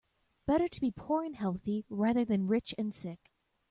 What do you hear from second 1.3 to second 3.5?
healthy rather than rich and sick.